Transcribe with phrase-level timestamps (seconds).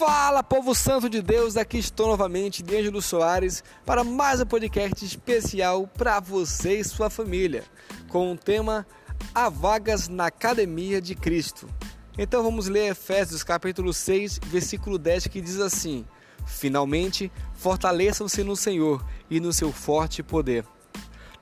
[0.00, 5.86] Fala, povo santo de Deus, aqui estou novamente, D'Angelo Soares, para mais um podcast especial
[5.86, 7.64] para você e sua família,
[8.08, 8.86] com o tema
[9.34, 11.68] Há vagas na Academia de Cristo.
[12.16, 16.06] Então vamos ler Efésios capítulo 6, versículo 10, que diz assim:
[16.46, 20.64] Finalmente, fortaleçam-se no Senhor e no seu forte poder.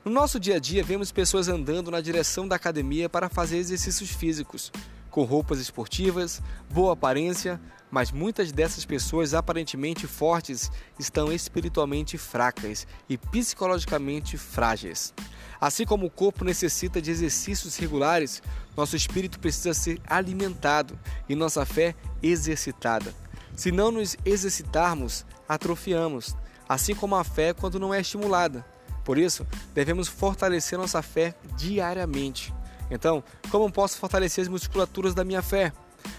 [0.04, 4.10] No nosso dia a dia, vemos pessoas andando na direção da academia para fazer exercícios
[4.10, 4.72] físicos,
[5.10, 13.16] com roupas esportivas, boa aparência, mas muitas dessas pessoas aparentemente fortes estão espiritualmente fracas e
[13.16, 15.14] psicologicamente frágeis.
[15.60, 18.42] Assim como o corpo necessita de exercícios regulares,
[18.76, 20.98] nosso espírito precisa ser alimentado
[21.28, 23.14] e nossa fé exercitada.
[23.56, 26.36] Se não nos exercitarmos, atrofiamos,
[26.68, 28.64] assim como a fé quando não é estimulada.
[29.04, 32.54] Por isso, devemos fortalecer nossa fé diariamente.
[32.90, 35.72] Então, como posso fortalecer as musculaturas da minha fé?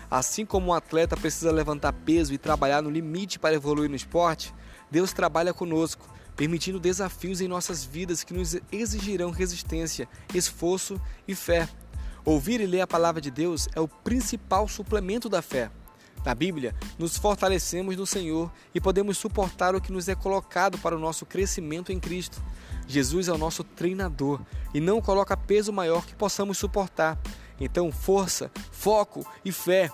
[0.09, 4.53] Assim como um atleta precisa levantar peso e trabalhar no limite para evoluir no esporte,
[4.89, 11.69] Deus trabalha conosco, permitindo desafios em nossas vidas que nos exigirão resistência, esforço e fé.
[12.25, 15.69] Ouvir e ler a palavra de Deus é o principal suplemento da fé.
[16.25, 20.95] Na Bíblia, nos fortalecemos no Senhor e podemos suportar o que nos é colocado para
[20.95, 22.41] o nosso crescimento em Cristo.
[22.87, 24.41] Jesus é o nosso treinador
[24.73, 27.17] e não coloca peso maior que possamos suportar.
[27.59, 29.91] Então, força, foco e fé.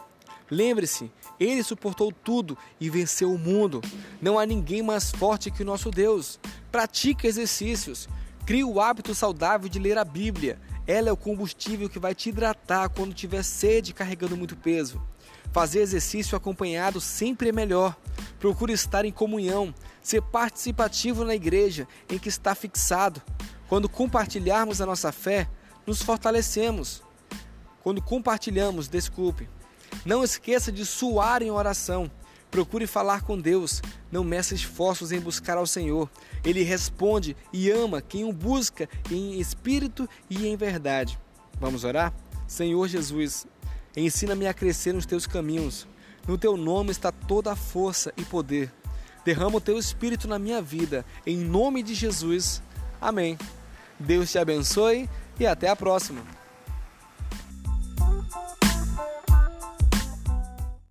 [0.49, 3.81] Lembre-se, ele suportou tudo e venceu o mundo.
[4.21, 6.39] Não há ninguém mais forte que o nosso Deus.
[6.71, 8.07] Pratique exercícios.
[8.45, 10.59] Crie o hábito saudável de ler a Bíblia.
[10.85, 15.01] Ela é o combustível que vai te hidratar quando tiver sede carregando muito peso.
[15.51, 17.95] Fazer exercício acompanhado sempre é melhor.
[18.39, 23.19] Procure estar em comunhão, ser participativo na igreja em que está fixado.
[23.67, 25.49] Quando compartilharmos a nossa fé,
[25.87, 27.01] nos fortalecemos.
[27.85, 29.47] Quando compartilhamos, desculpe.
[30.03, 32.09] Não esqueça de suar em oração.
[32.49, 33.79] Procure falar com Deus.
[34.11, 36.09] Não meça esforços em buscar ao Senhor.
[36.43, 41.19] Ele responde e ama quem o busca em espírito e em verdade.
[41.59, 42.11] Vamos orar?
[42.47, 43.45] Senhor Jesus,
[43.95, 45.87] Ensina-me a crescer nos teus caminhos.
[46.27, 48.73] No teu nome está toda a força e poder.
[49.23, 52.63] Derrama o teu espírito na minha vida, em nome de Jesus.
[52.99, 53.37] Amém.
[53.99, 55.07] Deus te abençoe
[55.39, 56.23] e até a próxima.